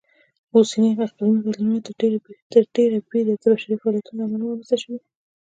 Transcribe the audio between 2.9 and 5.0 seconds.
بریده د بشري فعالیتونو لهامله رامنځته شوي.